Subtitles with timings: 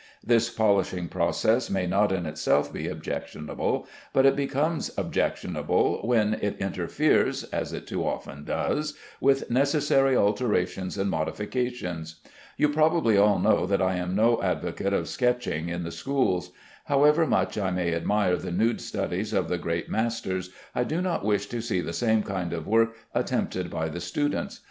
[0.25, 6.57] This polishing process may not in itself be objectionable, but it becomes objectionable when it
[6.57, 12.15] interferes (as it too often does) with necessary alterations and modifications.
[12.57, 16.49] You probably all know that I am no advocate of sketching in the schools.
[16.85, 21.23] However much I may admire the nude studies of the great masters, I do not
[21.23, 24.59] wish to see the same kind of work attempted by the students.